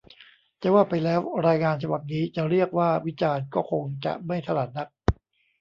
[0.61, 4.87] จะว่าไปแล้ว รายงานฉบับนี้จะเรียกว่า วิจารณ์ ก็คงจะไม่ถนัดนัก